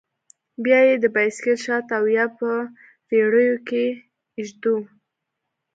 [0.63, 2.47] بيا يې د بايسېکل شاته او يا په
[3.11, 3.85] رېړيو کښې
[4.45, 4.75] ږدو.